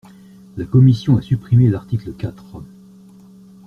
La 0.57 0.65
commission 0.65 1.15
a 1.15 1.21
supprimé 1.21 1.69
l’article 1.69 2.13
quatre. 2.13 2.63